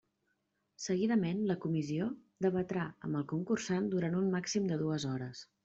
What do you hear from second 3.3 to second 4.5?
concursant durant un